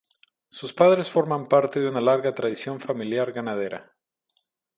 [0.49, 3.95] Sus padres forman parte de una larga tradición familiar ganadera.